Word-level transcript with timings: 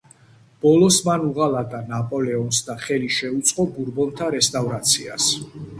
ბოლოს 0.65 0.95
მან 1.07 1.25
უღალატა 1.27 1.81
ნაპოლეონს 1.91 2.63
და 2.71 2.79
ხელი 2.87 3.13
შეუწყო 3.19 3.69
ბურბონთა 3.79 4.35
რესტავრაციას. 4.39 5.33